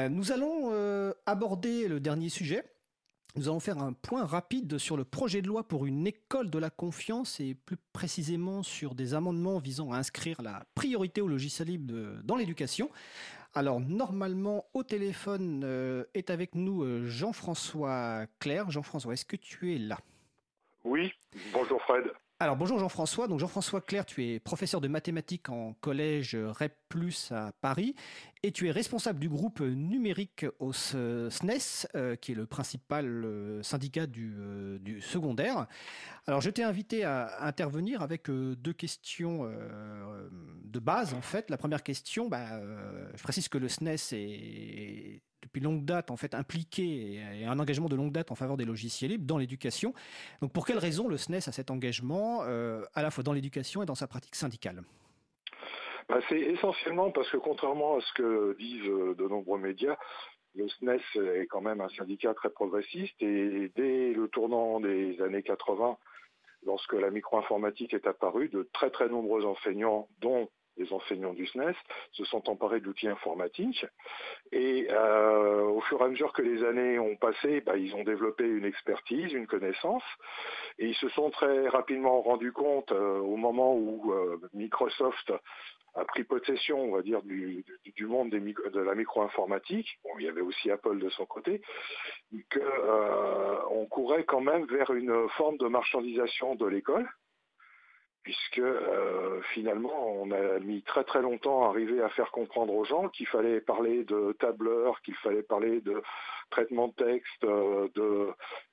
[0.00, 2.64] bah, nous allons euh, aborder le dernier sujet.
[3.36, 6.58] Nous allons faire un point rapide sur le projet de loi pour une école de
[6.58, 11.68] la confiance et plus précisément sur des amendements visant à inscrire la priorité au logiciel
[11.68, 11.92] libre
[12.24, 12.90] dans l'éducation.
[13.52, 18.70] Alors normalement au téléphone euh, est avec nous euh, Jean-François Claire.
[18.70, 19.98] Jean-François, est-ce que tu es là?
[20.82, 21.12] Oui,
[21.52, 22.04] bonjour Fred.
[22.38, 23.28] Alors bonjour Jean-François.
[23.28, 26.72] Donc Jean-François Claire, tu es professeur de mathématiques en collège REP+
[27.30, 27.94] à Paris
[28.42, 33.62] et tu es responsable du groupe numérique au SNES, euh, qui est le principal euh,
[33.62, 35.66] syndicat euh, du, secondaire.
[36.26, 39.50] Alors je t'ai invité à intervenir avec deux questions
[40.64, 41.48] de base en fait.
[41.50, 42.60] La première question, bah,
[43.14, 47.88] je précise que le SNES est depuis longue date en fait impliqué et un engagement
[47.88, 49.94] de longue date en faveur des logiciels libres dans l'éducation.
[50.40, 53.86] Donc pour quelles raisons le SNES a cet engagement à la fois dans l'éducation et
[53.86, 54.82] dans sa pratique syndicale?
[56.10, 59.96] Bah, C'est essentiellement parce que contrairement à ce que disent euh, de nombreux médias,
[60.54, 65.42] le SNES est quand même un syndicat très progressiste et dès le tournant des années
[65.42, 65.96] 80,
[66.66, 71.74] lorsque la micro-informatique est apparue, de très très nombreux enseignants, dont les enseignants du SNES
[72.12, 73.84] se sont emparés d'outils informatiques.
[74.50, 78.04] Et euh, au fur et à mesure que les années ont passé, bah, ils ont
[78.04, 80.02] développé une expertise, une connaissance.
[80.78, 84.12] Et ils se sont très rapidement rendus compte euh, au moment où
[84.54, 85.32] Microsoft
[85.94, 87.64] a pris possession, on va dire, du,
[88.06, 91.60] monde de la micro-informatique, bon, il y avait aussi Apple de son côté,
[92.52, 97.08] qu'on courait quand même vers une forme de marchandisation de l'école,
[98.22, 102.84] puisque euh, finalement on a mis très très longtemps à arriver à faire comprendre aux
[102.84, 106.02] gens qu'il fallait parler de tableur, qu'il fallait parler de
[106.50, 108.28] traitement de texte, euh, de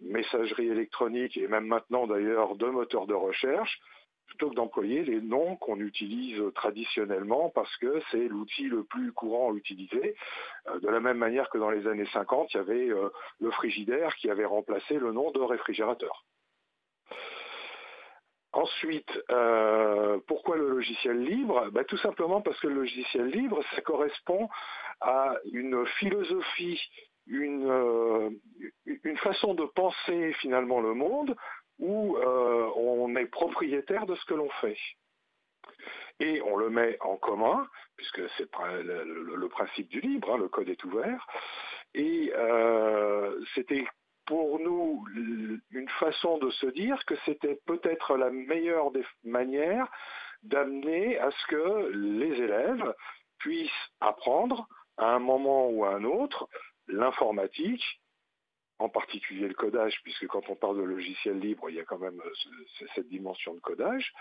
[0.00, 3.80] messagerie électronique et même maintenant d'ailleurs de moteur de recherche,
[4.30, 9.52] plutôt que d'employer les noms qu'on utilise traditionnellement parce que c'est l'outil le plus courant
[9.52, 10.16] à utiliser.
[10.68, 12.88] Euh, de la même manière que dans les années 50, il y avait
[13.40, 16.24] le frigidaire qui avait remplacé le nom de réfrigérateur.
[18.52, 21.70] Ensuite, euh, pourquoi le logiciel libre?
[21.70, 24.48] Bah, Tout simplement parce que le logiciel libre, ça correspond
[25.00, 26.80] à une philosophie,
[27.32, 28.30] euh,
[28.86, 31.36] une façon de penser finalement le monde
[31.80, 34.78] où euh, on est propriétaire de ce que l'on fait.
[36.20, 40.68] Et on le met en commun, puisque c'est le, principe du libre, hein, le code
[40.68, 41.26] est ouvert.
[41.94, 42.32] Et
[43.54, 43.86] c'était
[44.26, 45.04] pour nous
[45.70, 49.90] une façon de se dire que c'était peut-être la meilleure des manières
[50.42, 52.94] d'amener à ce que les élèves
[53.38, 56.48] puissent apprendre à un moment ou à un autre
[56.86, 57.84] l'informatique,
[58.80, 61.98] en particulier le codage, puisque quand on parle de logiciel libre, il y a quand
[61.98, 62.20] même
[62.94, 64.12] cette dimension de codage,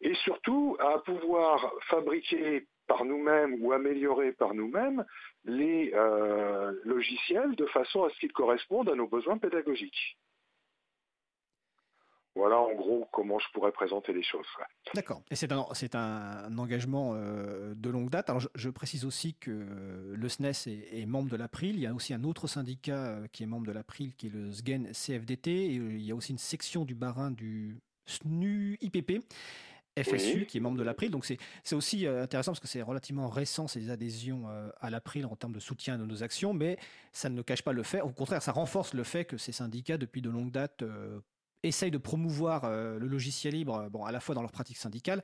[0.00, 5.04] et surtout à pouvoir fabriquer par nous-mêmes ou améliorer par nous-mêmes
[5.44, 10.18] les euh, logiciels de façon à ce qu'ils correspondent à nos besoins pédagogiques.
[12.34, 14.46] Voilà en gros comment je pourrais présenter les choses.
[14.94, 15.22] D'accord.
[15.30, 18.28] Et c'est un, un, engagement euh, de longue date.
[18.28, 21.76] Alors je, précise aussi que le SNES est, est, membre de l'April.
[21.76, 24.30] Il y a aussi un autre syndicat euh, qui est membre de l'April qui est
[24.30, 25.50] le SGEN CFDT.
[25.50, 29.22] Et il y a aussi une section du Barin du SNU IPP.
[30.02, 31.10] FSU, qui est membre de l'April.
[31.10, 35.26] Donc c'est aussi euh, intéressant parce que c'est relativement récent ces adhésions euh, à l'April
[35.26, 36.78] en termes de soutien de nos actions, mais
[37.12, 39.98] ça ne cache pas le fait, au contraire, ça renforce le fait que ces syndicats,
[39.98, 41.20] depuis de longues dates, euh,
[41.66, 45.22] essayent de promouvoir le logiciel libre, à la fois dans leur pratique syndicale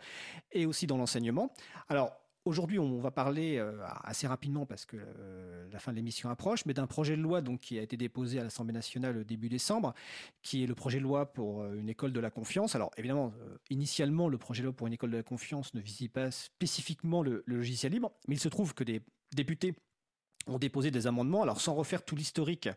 [0.52, 1.52] et aussi dans l'enseignement.
[1.88, 2.12] Alors,
[2.46, 6.64] Aujourd'hui, on va parler euh, assez rapidement parce que euh, la fin de l'émission approche,
[6.64, 9.92] mais d'un projet de loi donc qui a été déposé à l'Assemblée nationale début décembre,
[10.40, 12.74] qui est le projet de loi pour euh, une école de la confiance.
[12.74, 13.34] Alors évidemment,
[13.68, 17.22] initialement, le projet de loi pour une école de la confiance ne visait pas spécifiquement
[17.22, 19.02] le logiciel libre, mais il se trouve que des
[19.36, 19.74] députés
[20.46, 21.42] ont déposé des amendements.
[21.42, 22.68] Alors, sans refaire tout l'historique,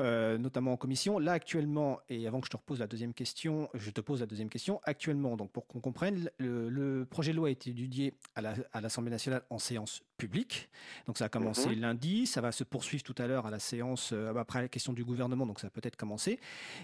[0.00, 3.68] euh, notamment en commission, là actuellement, et avant que je te repose la deuxième question,
[3.74, 4.80] je te pose la deuxième question.
[4.84, 9.42] Actuellement, donc pour qu'on comprenne, le, projet de loi a été étudié à l'Assemblée nationale
[9.50, 10.68] en séance publique.
[11.06, 11.80] Donc, ça a commencé mhm.
[11.80, 14.92] lundi, ça va se poursuivre tout à l'heure à la séance euh, après la question
[14.92, 16.38] du gouvernement, donc ça peut être commencé.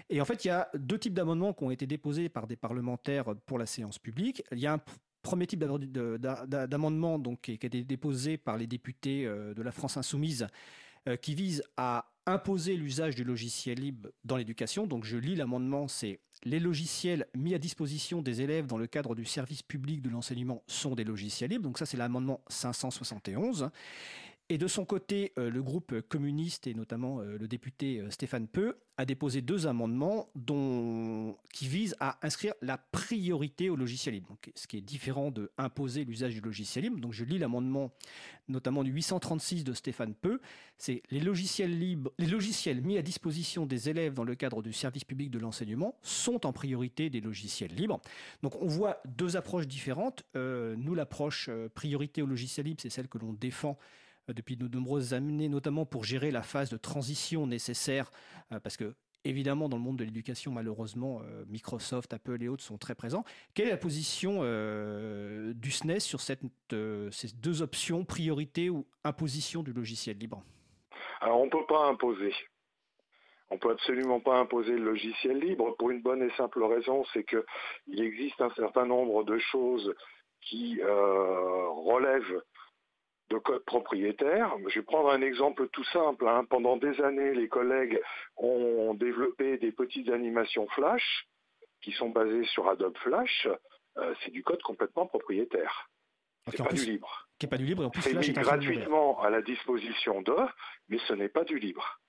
[0.09, 2.55] Et en fait, il y a deux types d'amendements qui ont été déposés par des
[2.55, 4.43] parlementaires pour la séance publique.
[4.51, 4.81] Il y a un
[5.21, 10.47] premier type d'amendement qui a été déposé par les députés euh, de la France insoumise
[11.07, 14.85] euh, qui vise à imposer l'usage du logiciel libre dans l'éducation.
[14.85, 19.15] Donc je lis l'amendement, c'est les logiciels mis à disposition des élèves dans le cadre
[19.15, 21.63] du service public de l'enseignement sont des logiciels libres.
[21.63, 23.71] Donc ça c'est l'amendement 571.
[24.51, 28.47] Et de son côté, euh, le groupe communiste et notamment euh, le député euh, Stéphane
[28.47, 34.29] Peu a déposé deux amendements dont, qui visent à inscrire la priorité au logiciel libre,
[34.29, 36.99] donc, ce qui est différent de imposer l'usage du logiciel libre.
[36.99, 37.91] Donc je lis l'amendement
[38.47, 40.41] notamment du 836 de Stéphane Peu,
[40.79, 44.73] c'est les logiciels libres, les logiciels mis à disposition des élèves dans le cadre du
[44.73, 48.01] service public de l'enseignement sont en priorité des logiciels libres.
[48.41, 50.23] Donc on voit deux approches différentes.
[50.33, 53.77] nous, l'approche priorité au logiciel libre, c'est celle que l'on défend
[54.33, 58.11] depuis de nombreuses années, notamment pour gérer la phase de transition nécessaire,
[58.51, 58.95] euh, parce que
[59.25, 63.25] Évidemment, dans le monde de l'éducation, malheureusement, euh, Microsoft, Apple et autres sont très présents.
[63.53, 64.43] Quelle est la position
[65.53, 66.39] du SNES sur cette,
[67.11, 70.41] ces deux options, priorité ou imposition du logiciel libre?
[71.19, 72.33] Alors, on ne peut pas imposer.
[73.49, 77.03] On ne peut absolument pas imposer le logiciel libre pour une bonne et simple raison,
[77.11, 79.93] c'est qu'il existe un certain nombre de choses
[80.39, 82.41] qui relèvent
[83.29, 84.55] de code propriétaire.
[84.67, 86.27] Je vais prendre un exemple tout simple.
[86.27, 86.45] Hein.
[86.49, 87.99] Pendant des années, les collègues
[88.37, 91.27] ont développé des petites animations Flash
[91.81, 93.47] qui sont basées sur Adobe Flash.
[93.97, 95.89] Euh, c'est du code complètement propriétaire.
[96.47, 97.27] C'est pas du libre.
[97.37, 100.47] Qui pas du libre en plus c'est mis gratuitement à la disposition d'eux,
[100.89, 101.99] mais ce n'est pas du libre.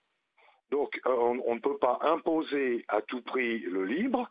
[0.71, 4.29] Donc euh, on, ne peut pas imposer à tout prix le libre,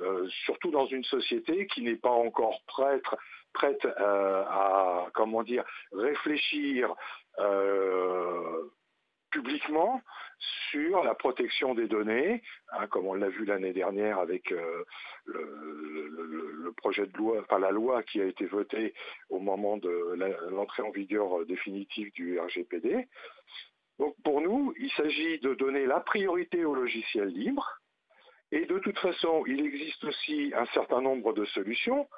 [0.00, 3.04] euh, surtout dans une société qui n'est pas encore prête
[3.52, 6.94] prête euh, à, comment dire, réfléchir
[7.38, 8.70] euh,
[9.30, 10.00] publiquement
[10.70, 14.84] sur la protection des données, hein, comme on l'a vu l'année dernière avec euh,
[15.24, 18.92] le, projet de loi, enfin la loi qui a été votée
[19.28, 20.16] au moment de
[20.50, 23.08] l'entrée en vigueur définitive du RGPD.
[23.98, 27.78] Donc pour nous, il s'agit de donner la priorité au logiciel libre.
[28.50, 32.08] Et de toute façon, il existe aussi un certain nombre de solutions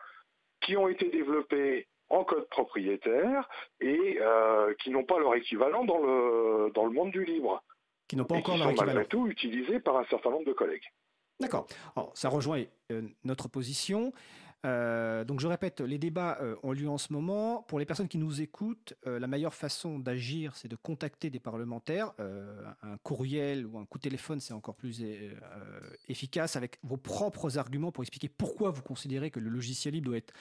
[0.64, 3.48] qui ont été développés en code propriétaire
[3.80, 7.62] et euh, qui n'ont pas leur équivalent dans le, dans le monde du libre.
[8.08, 8.94] Qui n'ont pas encore leur équivalent.
[8.94, 10.84] malgré tout utilisés par un certain nombre de collègues.
[11.40, 11.66] D'accord.
[12.14, 12.62] Ça rejoint
[12.92, 14.12] euh, notre position.
[14.64, 17.62] Euh, donc je répète, les débats euh, ont lieu en ce moment.
[17.68, 21.40] Pour les personnes qui nous écoutent, euh, la meilleure façon d'agir, c'est de contacter des
[21.40, 22.12] parlementaires.
[22.18, 25.02] un courriel ou un coup de téléphone, c'est encore plus
[26.08, 30.16] efficace avec vos propres arguments pour expliquer pourquoi vous considérez que le logiciel libre doit
[30.16, 30.32] être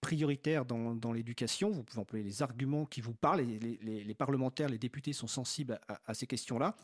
[0.00, 1.70] prioritaire dans, l'éducation.
[1.70, 3.40] Vous pouvez employer les arguments qui vous parlent.
[3.40, 6.76] Les, parlementaires, les députés sont sensibles à ces questions-là.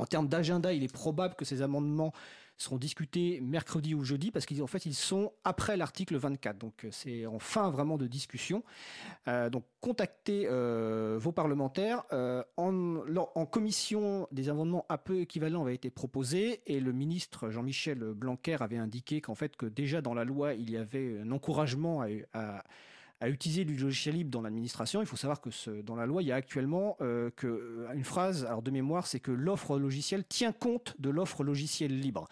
[0.00, 2.12] En termes d'agenda, il est probable que ces amendements
[2.56, 6.58] seront discutés mercredi ou jeudi parce qu'en fait ils sont après l'article 24.
[6.58, 8.62] Donc euh, c'est en fin vraiment de discussion.
[9.28, 12.04] Euh, donc contactez euh, vos parlementaires.
[12.56, 18.58] en, commission, des amendements un peu équivalents avaient été proposés et le ministre Jean-Michel Blanquer
[18.60, 22.04] avait indiqué qu'en fait que déjà dans la loi il y avait un encouragement
[22.34, 22.62] à
[23.28, 25.02] utiliser du logiciel libre dans l'administration.
[25.02, 27.92] Il faut savoir que ce, dans la loi, il y a actuellement euh, que, euh,
[27.94, 32.28] une phrase alors de mémoire, c'est que l'offre logicielle tient compte de l'offre logicielle libre.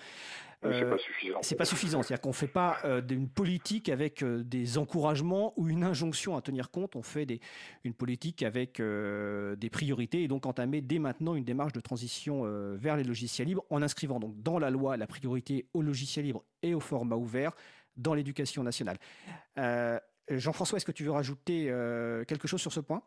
[0.65, 1.39] Euh, c'est pas suffisant.
[1.43, 2.03] C'est pas suffisant.
[2.03, 6.71] C'est-à-dire qu'on fait pas euh, d'une politique avec des encouragements ou une injonction à tenir
[6.71, 6.97] compte.
[6.97, 7.41] On fait des,
[7.85, 12.43] une politique avec des priorités et donc entamer dès maintenant une démarche de transition
[12.77, 16.43] vers les logiciels libres en inscrivant donc dans la loi la priorité au logiciel libre
[16.63, 17.53] et au format ouvert
[17.97, 18.97] dans l'éducation nationale.
[20.31, 23.03] Jean-François, est-ce que tu veux rajouter euh, quelque chose sur ce point?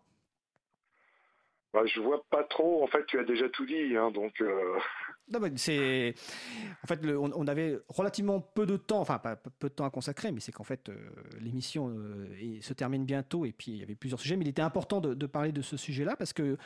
[1.74, 2.84] Bah, je vois pas trop.
[2.84, 4.42] En fait, tu as déjà tout dit, hein, donc.
[4.42, 4.78] Euh,
[5.56, 6.14] c'est
[6.84, 10.32] en fait on, avait relativement peu de temps, enfin pas peu de temps à consacrer,
[10.32, 10.96] mais c'est qu'en fait euh,
[11.40, 12.28] l'émission euh,
[12.62, 15.26] se termine bientôt et puis il y avait plusieurs sujets, mais il était important de,
[15.26, 16.58] parler de ce sujet-là parce que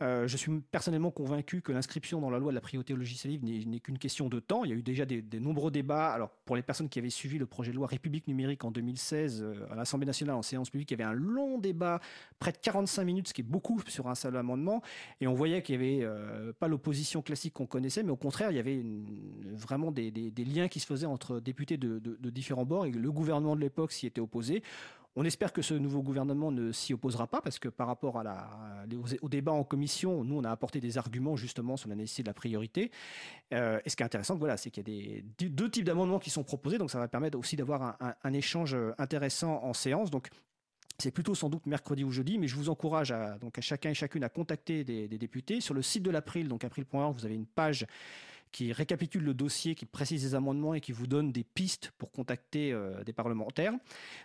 [0.00, 3.80] euh, je suis personnellement convaincu que l'inscription dans la loi de la priorité au n'est
[3.80, 4.64] qu'une question de temps.
[4.64, 6.12] Il y a eu déjà des, nombreux débats.
[6.12, 9.44] Alors pour les personnes qui avaient suivi le projet de loi République numérique en 2016
[9.70, 12.00] à l'Assemblée nationale en séance publique, il y avait un long débat,
[12.38, 14.82] près de 45 minutes, ce qui est beaucoup sur un seul amendement,
[15.20, 18.56] et on voyait qu'il n'y avait pas l'opposition classique qu'on connaissait mais au contraire, il
[18.56, 18.84] y avait
[19.52, 20.10] vraiment des,
[20.44, 21.98] liens qui se faisaient entre députés de,
[22.30, 24.62] différents bords et le gouvernement de l'époque s'y était opposé.
[25.20, 28.22] On espère que ce nouveau gouvernement ne s'y opposera pas parce que par rapport
[29.20, 32.28] au débat en commission, nous, on a apporté des arguments justement sur la nécessité de
[32.28, 32.92] la priorité.
[33.52, 36.20] Euh, et ce qui est intéressant, voilà, c'est qu'il y a des, deux types d'amendements
[36.20, 40.12] qui sont proposés, donc ça va permettre aussi d'avoir un, échange intéressant en séance.
[40.12, 40.28] Donc
[40.98, 43.90] c'est plutôt sans doute mercredi ou jeudi, mais je vous encourage à, donc à chacun
[43.90, 45.60] et chacune à contacter des, députés.
[45.60, 47.86] Sur le site de l'April, donc april.org, vous avez une page
[48.52, 52.10] qui récapitule le dossier, qui précise les amendements et qui vous donne des pistes pour
[52.10, 53.72] contacter euh, des parlementaires.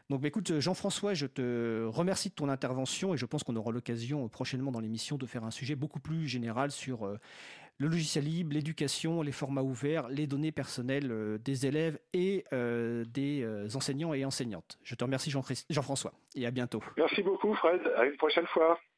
[0.10, 3.72] Donc bah, écoute, Jean-François, je te remercie de ton intervention et je pense qu'on aura
[3.72, 7.18] l'occasion euh, prochainement dans l'émission de faire un sujet beaucoup plus général sur euh,
[7.77, 14.13] le logiciel libre, l'éducation, les formats ouverts, les données personnelles des élèves et des enseignants
[14.13, 14.77] et enseignantes.
[14.84, 16.84] Je te remercie Jean-François et à bientôt.
[16.98, 18.80] Merci beaucoup Fred, à une prochaine fois.